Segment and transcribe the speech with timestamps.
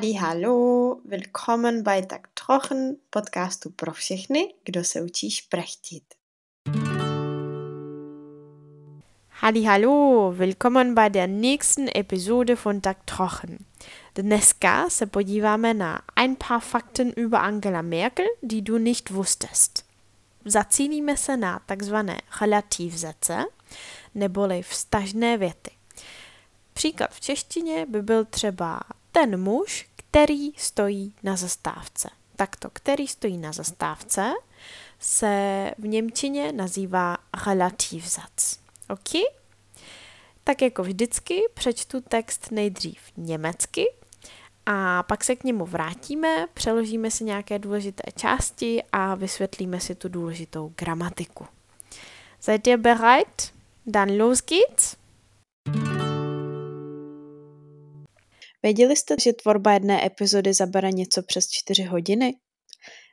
[0.00, 6.04] Halli, hallo, willkommen bei Tak Trochen, podcastu pro všechny, kdo se učí šprechtit.
[9.28, 13.58] Halli, hallo, willkommen bei der nächsten Episode von Tak Trochen.
[14.14, 19.84] Dneska se podíváme na ein paar Fakten über Angela Merkel, die du nicht wusstest.
[20.44, 23.44] Zacílíme se na takzvané relativzece,
[24.14, 25.70] neboli vztažné věty.
[26.72, 28.80] Příklad v češtině by byl třeba
[29.12, 32.10] ten muž, který stojí na zastávce.
[32.36, 34.32] Takto, který stojí na zastávce,
[34.98, 38.58] se v Němčině nazývá Relativsatz.
[38.88, 39.22] OK?
[40.44, 43.86] Tak jako vždycky přečtu text nejdřív německy
[44.66, 50.08] a pak se k němu vrátíme, přeložíme si nějaké důležité části a vysvětlíme si tu
[50.08, 51.46] důležitou gramatiku.
[52.40, 53.52] Seid ihr bereit?
[53.86, 54.96] Dann los geht's!
[58.62, 62.34] Věděli jste, že tvorba jedné epizody zabere něco přes čtyři hodiny?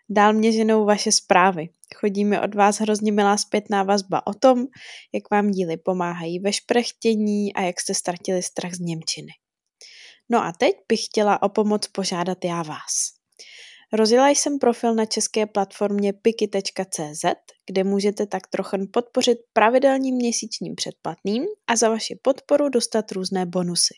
[0.10, 1.70] Dál mě ženou vaše zprávy.
[1.96, 4.66] Chodí mi od vás hrozně milá zpětná vazba o tom,
[5.14, 9.32] jak vám díly pomáhají ve šprechtění a jak jste ztratili strach z Němčiny.
[10.30, 13.18] No a teď bych chtěla o pomoc požádat já vás.
[13.94, 17.26] Rozjela jsem profil na české platformě piki.cz,
[17.70, 23.94] kde můžete tak trochu podpořit pravidelným měsíčním předplatným a za vaši podporu dostat různé bonusy.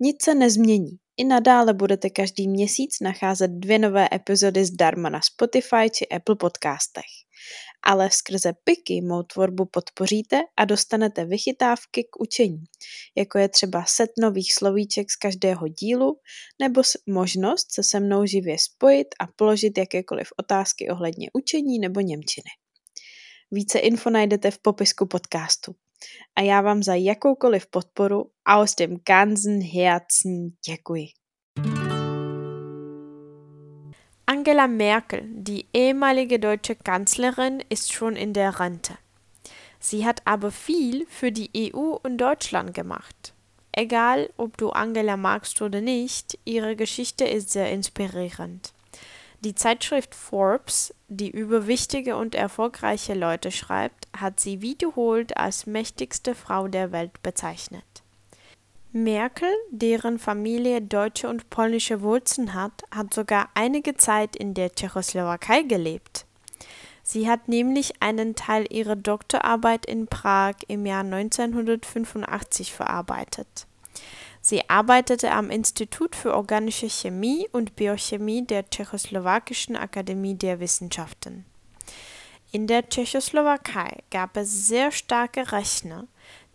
[0.00, 0.98] Nic se nezmění.
[1.16, 7.04] I nadále budete každý měsíc nacházet dvě nové epizody zdarma na Spotify či Apple podcastech.
[7.82, 12.64] Ale skrze Piky mou tvorbu podpoříte a dostanete vychytávky k učení,
[13.16, 16.20] jako je třeba set nových slovíček z každého dílu
[16.60, 22.50] nebo možnost se se mnou živě spojit a položit jakékoliv otázky ohledně učení nebo Němčiny.
[23.50, 25.74] Více info najdete v popisku podcastu
[26.36, 31.08] a já vám za jakoukoliv podporu aus dem ganzen Herzen děkuji.
[34.26, 38.94] Angela Merkel, die ehemalige deutsche Kanzlerin, ist schon in der Rente.
[39.80, 43.34] Sie hat aber viel für die EU und Deutschland gemacht.
[43.72, 48.73] Egal, ob du Angela magst oder nicht, ihre Geschichte ist sehr inspirierend.
[49.44, 56.34] Die Zeitschrift Forbes, die über wichtige und erfolgreiche Leute schreibt, hat sie wiederholt als mächtigste
[56.34, 57.84] Frau der Welt bezeichnet.
[58.92, 65.60] Merkel, deren Familie deutsche und polnische Wurzeln hat, hat sogar einige Zeit in der Tschechoslowakei
[65.60, 66.24] gelebt.
[67.02, 73.66] Sie hat nämlich einen Teil ihrer Doktorarbeit in Prag im Jahr 1985 verarbeitet.
[74.46, 81.46] Sie arbeitete am Institut für organische Chemie und Biochemie der Tschechoslowakischen Akademie der Wissenschaften.
[82.52, 86.06] In der Tschechoslowakei gab es sehr starke Rechner,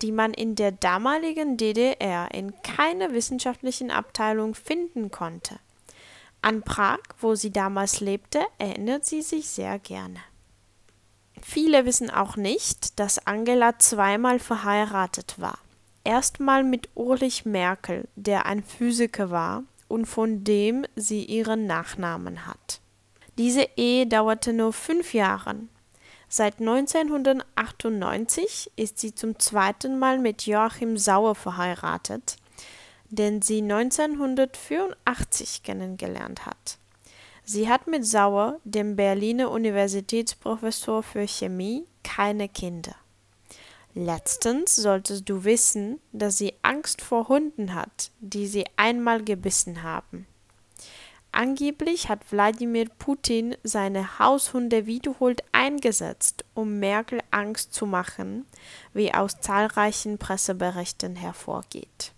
[0.04, 5.60] die man in der damaligen DDR in keiner wissenschaftlichen Abteilung finden konnte.
[6.44, 10.20] An Prag, wo sie damals lebte, erinnert sie sich sehr gerne.
[11.42, 15.58] Viele wissen auch nicht, dass Angela zweimal verheiratet war
[16.10, 22.82] erstmal mit Ulrich Merkel, der ein Physiker war und von dem sie ihren Nachnamen hat.
[23.38, 25.58] Diese Ehe dauerte nur fünf Jahre.
[26.28, 32.38] Seit 1998 ist sie zum zweiten Mal mit Joachim Sauer verheiratet,
[33.10, 36.80] den sie 1984 kennengelernt hat.
[37.44, 42.96] Sie hat mit Sauer, dem Berliner Universitätsprofessor für Chemie, keine Kinder.
[43.96, 50.28] Letztens solltest du wissen, dass sie Angst vor Hunden hat, die sie einmal gebissen haben.
[51.32, 58.46] Angeblich hat Wladimir Putin seine Haushunde wiederholt eingesetzt, um Merkel Angst zu machen,
[58.94, 62.14] wie aus zahlreichen Presseberichten hervorgeht.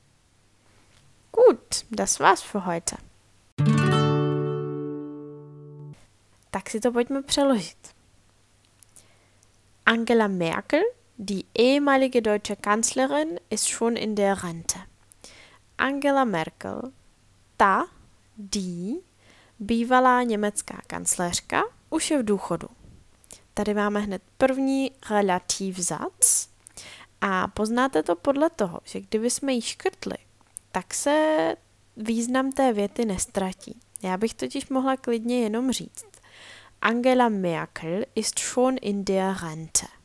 [1.31, 2.97] Gut, das war's für heute.
[6.51, 7.95] Tak si to pojďme přeložit.
[9.85, 10.83] Angela Merkel
[11.23, 14.79] Die ehemalige deutsche Kanzlerin ist schon in der Rente.
[15.77, 16.91] Angela Merkel,
[17.57, 17.85] ta,
[18.37, 19.01] die,
[19.59, 22.67] bývalá německá kancléřka, už je v důchodu.
[23.53, 26.47] Tady máme hned první relativsatz
[27.21, 30.17] a poznáte to podle toho, že kdyby jsme ji škrtli,
[30.71, 31.55] tak se
[31.97, 33.79] význam té věty nestratí.
[34.03, 36.05] Já bych totiž mohla klidně jenom říct.
[36.81, 40.00] Angela Merkel ist schon in der Rente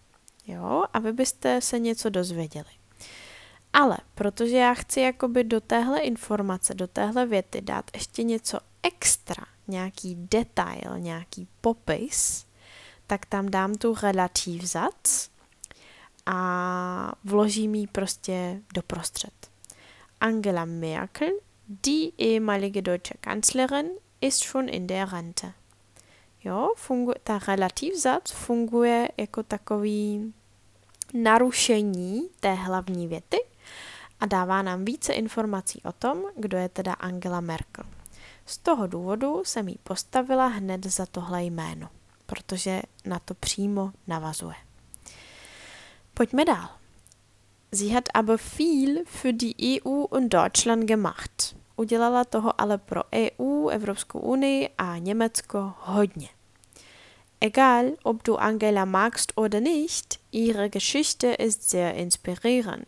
[0.46, 2.70] jo, a vy byste se něco dozvěděli.
[3.72, 9.44] Ale protože já chci jakoby do téhle informace, do téhle věty dát ještě něco extra,
[9.68, 12.46] nějaký detail, nějaký popis,
[13.06, 15.28] tak tam dám tu relativsatz
[16.26, 19.50] a vložím ji prostě doprostřed.
[20.20, 21.30] Angela Merkel,
[21.68, 23.90] die ehemalige deutsche Kanzlerin
[24.20, 25.52] ist schon in der Rente.
[26.46, 30.34] Jo, funguje, ta relativzat funguje jako takový
[31.14, 33.36] narušení té hlavní věty
[34.20, 37.84] a dává nám více informací o tom, kdo je teda Angela Merkel.
[38.46, 41.88] Z toho důvodu jsem jí postavila hned za tohle jméno,
[42.26, 44.56] protože na to přímo navazuje.
[46.14, 46.68] Pojďme dál.
[47.72, 51.56] Sie hat aber viel für die EU und Deutschland gemacht.
[51.76, 56.35] Udělala toho ale pro EU, Evropskou unii a Německo hodně.
[57.40, 62.86] Egal, ob du Angela magst oder nicht, ihre Geschichte ist sehr inspirierend.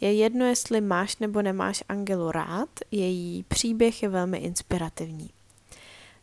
[0.00, 5.30] Je jedno, jestli máš nebo nemáš Angelu rád, její příběh je velmi inspirativní.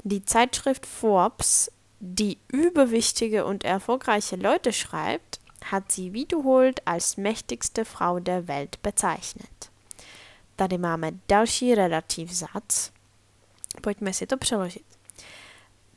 [0.06, 1.70] Die Zeitschrift Forbes,
[2.02, 9.72] die überwichtige und erfolgreiche Leute schreibt, hat sie wiederholt als mächtigste Frau der Welt bezeichnet.
[10.56, 12.92] Tady máme další relativzatz.
[13.82, 14.86] Pojďme si to přeložit.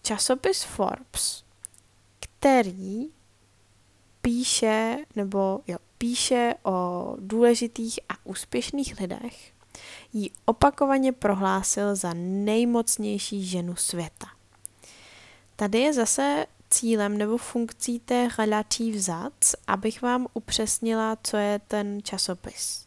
[0.03, 1.45] Časopis Forbes,
[2.47, 3.09] který
[4.23, 9.53] píše, nebo jo, píše o důležitých a úspěšných lidech,
[10.13, 14.27] ji opakovaně prohlásil za nejmocnější ženu světa.
[15.57, 21.99] Tady je zase cílem nebo funkcí té relativ zac, abych vám upřesnila, co je ten
[22.03, 22.87] časopis.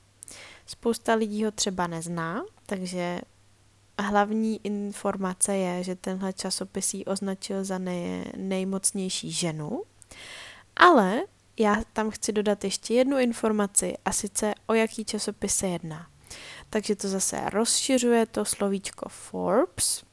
[0.65, 3.21] Spousta lidí ho třeba nezná, takže
[4.01, 9.83] hlavní informace je, že tenhle časopis ji označil za nej, nejmocnější ženu,
[10.75, 11.21] ale
[11.59, 16.07] já tam chci dodat ještě jednu informaci a sice o jaký časopis se jedná.
[16.69, 20.03] Takže to zase rozšiřuje to slovíčko Forbes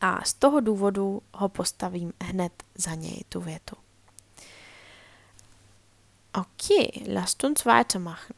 [0.00, 3.76] a z toho důvodu ho postavím hned za něj tu větu.
[6.32, 8.36] Okay, lasst uns weitermachen.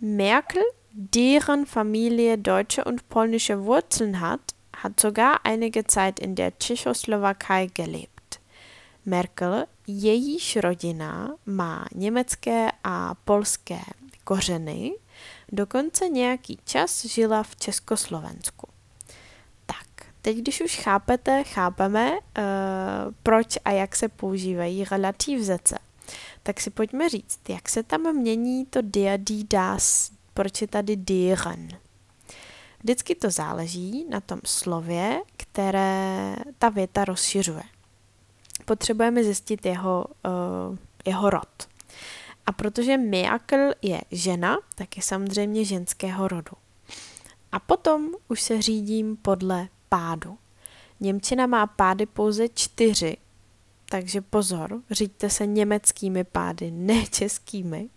[0.00, 0.62] Merkel,
[0.96, 4.40] deren Familie deutsche und polnische Wurzeln hat,
[4.82, 8.40] hat sogar einige Zeit in der Tschechoslowakei gelebt.
[9.04, 13.80] Merkel, jejíž rodina má německé a polské
[14.24, 14.92] kořeny,
[15.52, 18.68] dokonce nějaký čas žila v Československu.
[19.66, 22.18] Tak, teď když už chápete, chápeme, uh,
[23.22, 25.78] proč a jak se používají relativzece,
[26.42, 29.18] tak si pojďme říct, jak se tam mění to dia,
[29.50, 31.68] das, proč je tady dieren.
[32.82, 37.62] Vždycky to záleží na tom slově, které ta věta rozšiřuje
[38.66, 41.68] potřebujeme zjistit jeho, uh, jeho rod.
[42.46, 46.52] A protože Miakl je žena, tak je samozřejmě ženského rodu.
[47.52, 50.38] A potom už se řídím podle pádu.
[51.00, 53.16] Němčina má pády pouze čtyři,
[53.90, 57.88] takže pozor, říďte se německými pády, ne českými.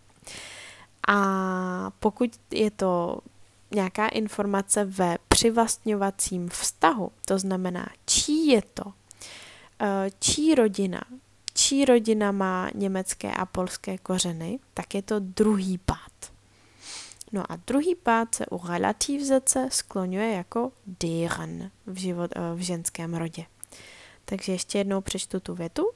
[1.11, 3.19] A pokud je to
[3.71, 8.93] nějaká informace ve přivlastňovacím vztahu, to znamená, čí je to,
[9.81, 11.01] Eh, čí rodina,
[11.53, 16.31] čí rodina má německé a polské kořeny, tak je to druhý pád.
[17.31, 23.13] No a druhý pád se u relativzece skloňuje jako deren v, život, eh, v ženském
[23.13, 23.45] rodě.
[24.25, 25.89] Takže ještě jednou přečtu tu větu.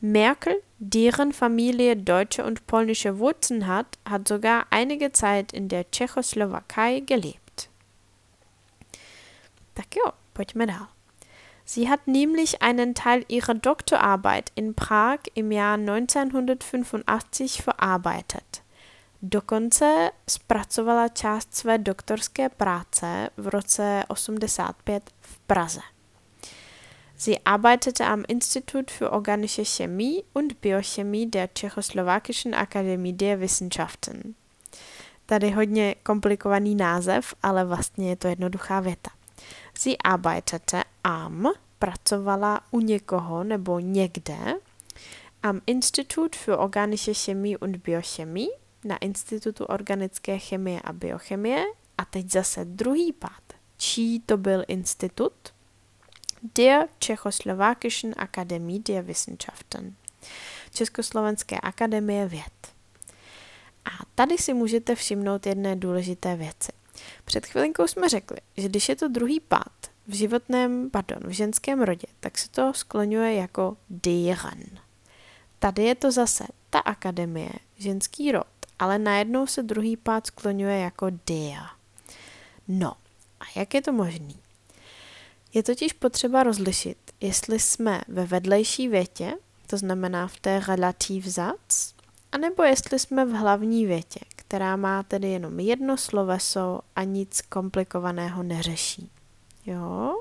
[0.00, 7.00] Merkel, deren Familie deutsche und polnische Wurzeln hat, hat sogar einige Zeit in der Tschechoslowakei
[7.00, 7.68] gelebt.
[11.64, 18.62] Sie hat nämlich einen Teil ihrer Doktorarbeit in Prag im Jahr 1985 verarbeitet.
[19.22, 25.97] Dokonce zpracovala část své doktorské práce v roce 85 v Praze.
[27.18, 34.34] Sie arbeitete am Institut für organische Chemie und Biochemie der Tschechoslowakischen Akademie der Wissenschaften.
[35.26, 39.10] Tady hodně komplikovaný název, ale vlastně je to jednoduchá věta.
[39.74, 44.54] Sie arbeitete am, pracovala u někoho nebo někde,
[45.42, 48.48] am Institut für organische Chemie und Biochemie,
[48.84, 51.64] na Institutu organické chemie a biochemie.
[51.98, 53.42] A teď zase druhý pád.
[53.76, 55.32] Čí to byl institut?
[56.42, 59.94] Der Tschechoslowakischen Akademie der Wissenschaften.
[60.74, 62.72] Československé akademie věd.
[63.84, 66.72] A tady si můžete všimnout jedné důležité věci.
[67.24, 69.72] Před chvilinkou jsme řekli, že když je to druhý pád
[70.06, 74.64] v životném, pardon, v ženském rodě, tak se to skloňuje jako deren.
[75.58, 78.46] Tady je to zase ta akademie, ženský rod,
[78.78, 81.70] ale najednou se druhý pád skloňuje jako dia.
[82.68, 82.92] No,
[83.40, 84.36] a jak je to možný?
[85.54, 89.34] Je totiž potřeba rozlišit, jestli jsme ve vedlejší větě,
[89.66, 91.94] to znamená v té relativ zac,
[92.32, 98.42] anebo jestli jsme v hlavní větě, která má tedy jenom jedno sloveso a nic komplikovaného
[98.42, 99.10] neřeší.
[99.66, 100.20] Jo?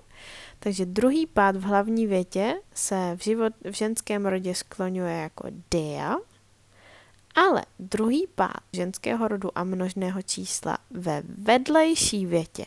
[0.60, 6.16] Takže druhý pád v hlavní větě se v, život, v ženském rodě skloňuje jako der,
[7.36, 12.66] ale druhý pád ženského rodu a množného čísla ve vedlejší větě,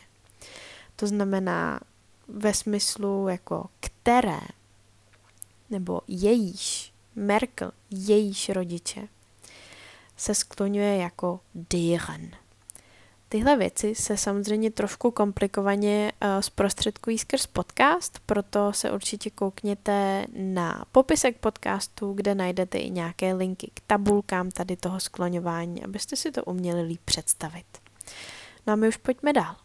[0.95, 1.79] to znamená
[2.33, 4.39] ve smyslu jako které,
[5.69, 9.07] nebo jejíž, Merkel, jejíž rodiče,
[10.17, 12.31] se skloňuje jako deren.
[13.29, 20.85] Tyhle věci se samozřejmě trošku komplikovaně uh, zprostředkují skrz podcast, proto se určitě koukněte na
[20.91, 26.43] popisek podcastu, kde najdete i nějaké linky k tabulkám tady toho skloňování, abyste si to
[26.43, 27.65] uměli líp představit.
[28.67, 29.55] No a my už pojďme dál.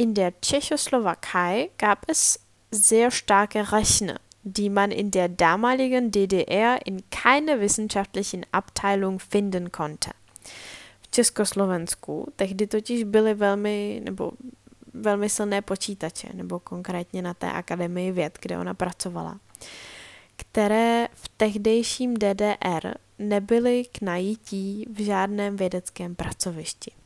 [0.00, 2.38] In der Tschechoslowakei gab es
[2.70, 10.10] sehr starke Rechner, die man in der damaligen DDR in keine wissenschaftlichen Abteilung finden konnte.
[11.02, 14.32] V Československu tehdy totiž byly velmi, nebo
[14.94, 19.40] velmi silné počítače, nebo konkrétně na té Akademii věd, kde ona pracovala,
[20.36, 26.97] které v tehdejším DDR nebyly k najítí v žádném vědeckém pracovišti.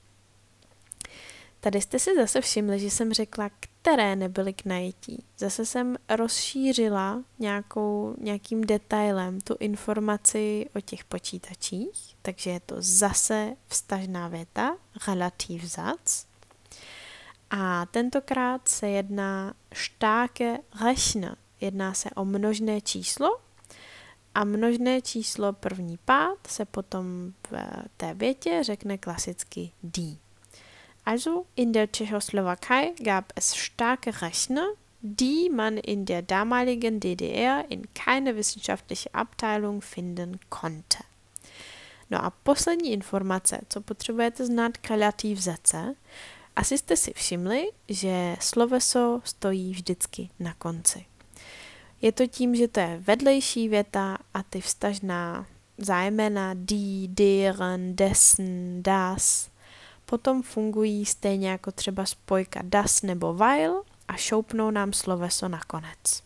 [1.65, 5.25] Tady jste si zase všimli, že jsem řekla, které nebyly k najetí.
[5.39, 13.57] Zase jsem rozšířila nějakou, nějakým detailem tu informaci o těch počítačích, takže je to zase
[13.67, 14.77] vztažná věta,
[15.09, 16.27] relativ zac.
[17.51, 23.41] A tentokrát se jedná štáke rechne, jedná se o množné číslo
[24.35, 27.57] a množné číslo první pád se potom v
[27.97, 30.19] té větě řekne klasicky D.
[31.05, 34.67] Also in der Tschechoslowakei gab es starke Rechner,
[35.01, 40.99] die man in der damaligen DDR in keine wissenschaftliche Abteilung finden konnte.
[42.11, 45.95] No a poslední informace, co potřebujete znát k relativzace,
[46.57, 51.05] asi jste si všimli, že sloveso stojí vždycky na konci.
[52.03, 55.47] Je to tím, že to je vedlejší věta a ty vztažná
[55.79, 59.52] zájmena die, deren, dessen, das
[60.13, 66.23] potom fungují stejně jako třeba spojka das nebo while a šoupnou nám sloveso nakonec.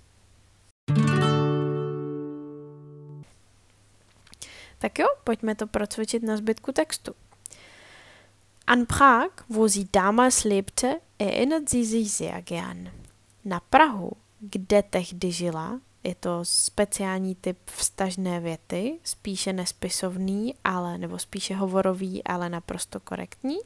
[4.79, 7.15] Tak jo, pojďme to procvičit na zbytku textu.
[8.67, 12.91] An Prag, wo sie damals lebte, erinnert sie sich sehr gern.
[13.45, 21.19] Na Prahu, kde tehdy žila, je to speciální typ vztažné věty, spíše nespisovný, ale nebo
[21.19, 23.57] spíše hovorový, ale naprosto korektní.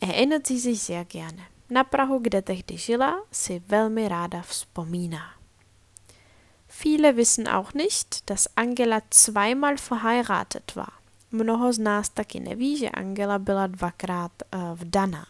[0.00, 1.42] Erinnert sie sich sehr gerne.
[1.70, 5.34] Na Prahu, kde tehdy žila, si velmi ráda vzpomíná.
[6.68, 10.92] Viele wissen auch nicht, dass Angela zweimal verheiratet war.
[11.30, 15.26] Mnoho z nás taky neví, že Angela byla dvakrát uh, vdaná.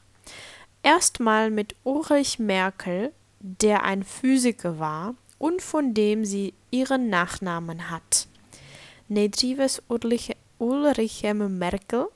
[0.82, 8.28] Erstmal mit Ulrich Merkel, der ein Physiker war und von dem sie ihren Nachnamen hat.
[9.08, 9.82] Nejdříve s
[10.58, 12.06] Ulrichem Merkel,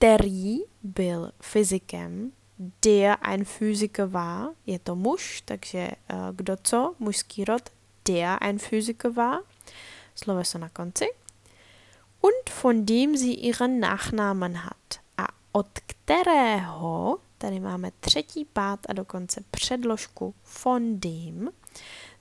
[0.00, 2.32] který byl fyzikem,
[2.84, 7.62] der ein Physiker war, je to muž, takže uh, kdo co, mužský rod,
[8.08, 9.38] der ein Physiker war,
[10.14, 11.06] sloveso na konci.
[12.20, 15.00] Und von dem sie ihren Nachnamen hat.
[15.16, 21.50] A od kterého, tady máme třetí pád a dokonce předložku von dem,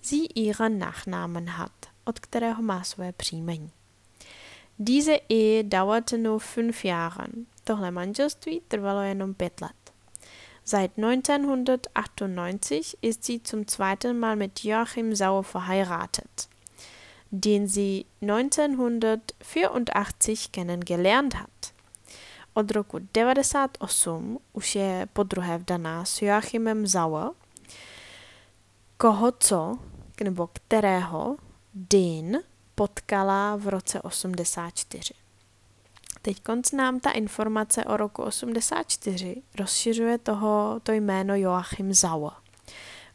[0.02, 3.72] sie ihren Nachnamen hat, od kterého má své příjmení.
[4.80, 7.28] Diese Ehe dauerte nur fünf Jahre.
[7.70, 9.94] Tohle manželství trvalo jenom pět let.
[10.66, 16.50] Seit 1998 ist sie zum zweiten Mal mit Joachim Sauer verheiratet,
[17.32, 21.74] den sie 1984 kennengelernt hat.
[22.54, 27.32] Od roku 1998 už je podruhé vdaná s Joachimem Sauer,
[28.98, 29.78] koho co,
[30.24, 31.38] nebo kterého,
[31.74, 32.40] den
[32.76, 35.19] potkala v roce 84.
[36.22, 42.34] Teď konc nám ta informace o roku 84 rozšiřuje toho, to jméno Joachim Zauer.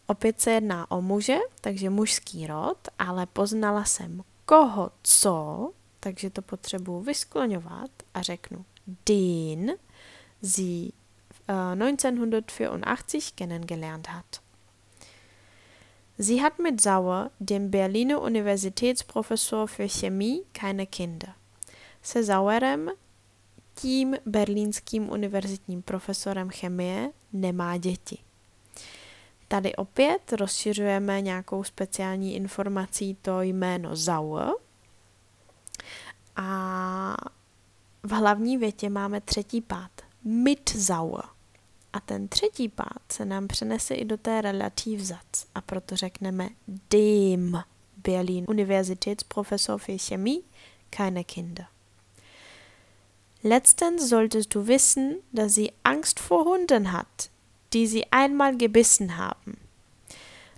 [0.07, 5.71] Opět se jedná o muže, takže mužský rod, ale poznala jsem koho co,
[6.01, 8.65] takže to potřebuji vyskloňovat a řeknu
[9.07, 9.73] den
[10.43, 10.93] sie
[11.49, 14.27] uh, 1984 kennengelernt hat.
[16.19, 21.35] Sie hat mit Sauer, dem Berliner Universitätsprofessor für Chemie, keine Kinder
[22.05, 22.91] se Zauerem,
[23.75, 28.19] tím berlínským univerzitním profesorem chemie, nemá děti.
[29.49, 34.51] Tady opět rozšiřujeme nějakou speciální informací to jméno Zauer
[36.37, 37.17] a
[38.03, 39.91] v hlavní větě máme třetí pád.
[40.25, 41.25] Mit sauer.
[41.93, 45.47] A ten třetí pád se nám přenese i do té relativ Satz.
[45.55, 46.49] A proto řekneme
[46.91, 47.63] dem
[47.97, 50.41] Berlin Universitätsprofessor für Chemie
[50.91, 51.67] keine Kinder.
[53.47, 57.31] Letztens solltest du wissen, dass sie Angst vor Hunden hat,
[57.75, 59.59] die sie einmal gebissen haben.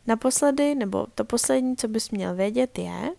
[0.07, 3.11] Naposledy, nebo to poslední, co bys měl vědět, je,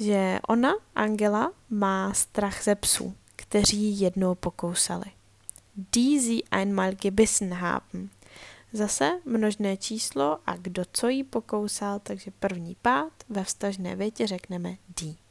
[0.00, 5.10] že ona, Angela, má strach ze psů, kteří jednou pokousali.
[5.76, 8.10] Die sie einmal gebissen haben.
[8.72, 14.76] Zase množné číslo a kdo co jí pokousal, takže první pád ve vztažné větě řekneme
[15.00, 15.21] die.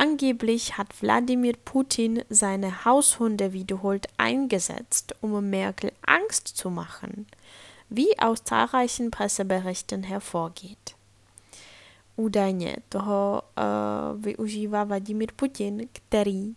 [0.00, 7.26] Angeblich hat Wladimir Putin seine Haushunde wiederholt eingesetzt, um Merkel Angst zu machen,
[7.90, 10.96] wie aus zahlreichen Presseberichten hervorgeht.
[12.16, 16.54] Údajně toho uh, využívá Vladimir Putin, který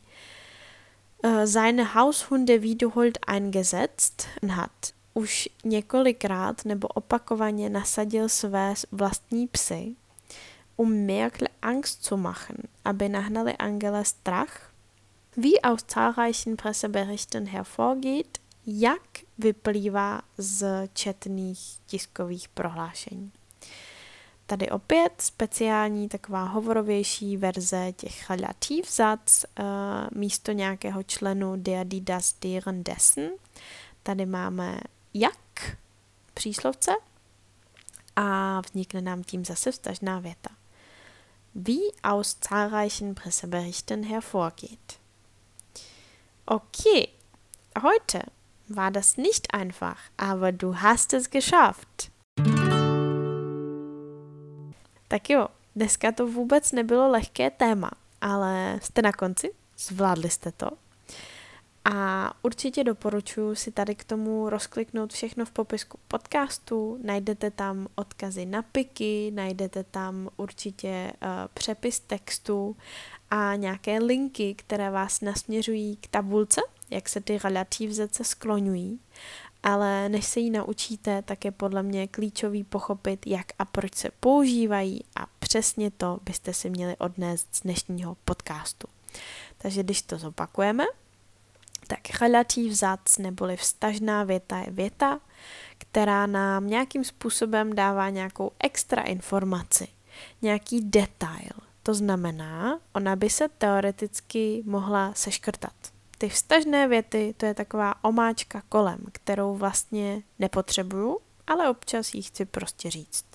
[1.24, 4.94] uh, seine Haushunde wiederholt eingesetzt hat.
[5.14, 9.96] Už několikrát nebo opakovaně nasadil své vlastní psy,
[10.84, 12.58] um Merkel Angst zu machen,
[13.08, 14.72] nahnali Angela strach.
[15.38, 19.02] Wie aus zahlreichen Presseberichten hervorgeht, jak
[19.38, 23.32] vyplývá z četných tiskových prohlášení.
[24.46, 29.66] Tady opět speciální taková hovorovější verze těch Relativsatz uh,
[30.20, 33.30] místo nějakého členu der, die, das, deren, dessen.
[34.04, 34.80] Tady máme
[35.14, 35.78] jak
[36.34, 36.92] příslovce
[38.16, 40.50] a vznikne nám tím zase vztažná věta.
[41.56, 44.98] Wie aus zahlreichen Presseberichten hervorgeht.
[46.48, 47.10] Okay,
[47.84, 48.24] heute
[48.68, 52.12] war das nicht einfach, aber du hast es geschafft.
[55.08, 60.72] Tak jo, dneska to vůbec nebylo lehké téma, ale jste na konci, zvládli jste to.
[61.86, 67.00] A určitě doporučuji si tady k tomu rozkliknout všechno v popisku podcastu.
[67.04, 72.76] Najdete tam odkazy na piky, najdete tam určitě uh, přepis textu
[73.32, 79.00] a nějaké linky, které vás nasměřují k tabulce, jak se ty relativzace skloňují
[79.64, 84.10] ale než se ji naučíte, tak je podle mě klíčový pochopit, jak a proč se
[84.20, 88.88] používají a přesně to byste si měli odnést z dnešního podcastu.
[89.58, 90.84] Takže když to zopakujeme,
[91.88, 95.20] tak relativ zac neboli vztažná věta je věta,
[95.78, 99.88] která nám nějakým způsobem dává nějakou extra informaci,
[100.42, 101.52] nějaký detail.
[101.84, 105.94] To znamená, ona by se teoreticky mohla seškrtat
[106.24, 112.46] ty vztažné věty, to je taková omáčka kolem, kterou vlastně nepotřebuju, ale občas ji chci
[112.46, 113.26] prostě říct.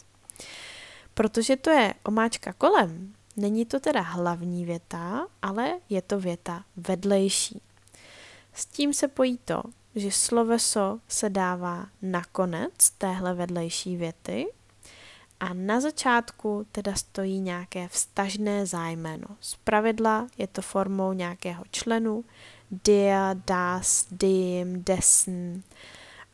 [1.15, 7.61] Protože to je omáčka kolem, není to teda hlavní věta, ale je to věta vedlejší.
[8.59, 9.63] S tím se pojí to,
[9.95, 14.47] že sloveso se dává na konec téhle vedlejší věty
[15.41, 19.27] a na začátku teda stojí nějaké vztažné zájmeno.
[19.41, 22.25] Z pravidla je to formou nějakého členu,
[22.85, 25.63] der, das, dem, dessen.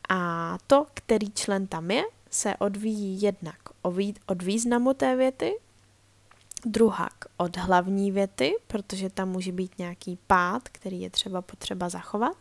[0.09, 3.59] A to, který člen tam je, se odvíjí jednak
[4.25, 5.55] od významu té věty,
[6.65, 12.37] druhak od hlavní věty, protože tam může být nějaký pád, který je třeba potřeba zachovat.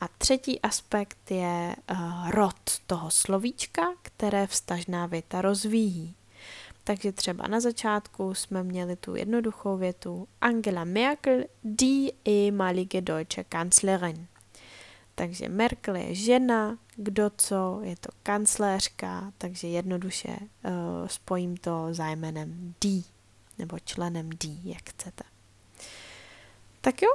[0.00, 6.14] A třetí aspekt je uh, rod toho slovíčka, které vztažná věta rozvíjí.
[6.84, 14.26] Takže třeba na začátku jsme měli tu jednoduchou větu Angela Merkel, die ehemalige deutsche Kanzlerin.
[15.14, 20.70] Takže Merkel je žena, kdo co, je to kancléřka, takže jednoduše uh,
[21.06, 23.02] spojím to zájmenem die,
[23.58, 25.24] nebo členem die, jak chcete.
[26.80, 27.10] Tak jo,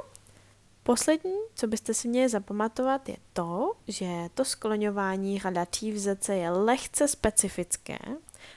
[0.82, 7.08] Poslední, co byste si měli zapamatovat, je to, že to skloňování relativ zece je lehce
[7.08, 7.98] specifické.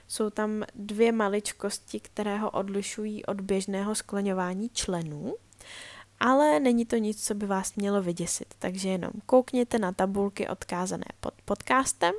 [0.08, 5.36] Jsou tam dvě maličkosti, které ho odlišují od běžného skloňování členů,
[6.20, 11.06] ale není to nic, co by vás mělo vyděsit, takže jenom koukněte na tabulky odkázané
[11.20, 12.14] pod podcastem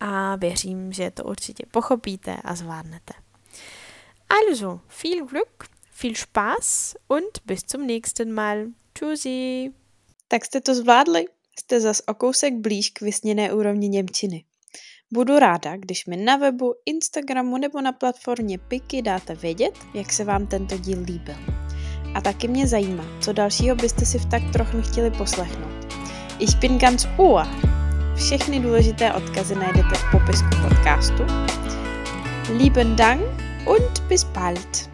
[0.00, 3.14] a věřím, že to určitě pochopíte a zvládnete.
[4.30, 8.66] Also, viel Glück, viel Spaß und bis zum nächsten Mal.
[8.94, 9.72] Tschüssi.
[10.28, 11.24] Tak jste to zvládli?
[11.58, 14.44] Jste zas o kousek blíž k vysněné úrovni Němčiny.
[15.12, 20.24] Budu ráda, když mi na webu, Instagramu nebo na platformě Piky dáte vědět, jak se
[20.24, 21.34] vám tento díl líbil.
[22.14, 25.94] A taky mě zajímá, co dalšího byste si v tak trochu chtěli poslechnout.
[26.38, 27.46] Ich bin ganz Ohr.
[28.16, 31.22] Všechny důležité odkazy najdete v popisku podcastu.
[32.58, 34.88] Lieben Dank und bis bald.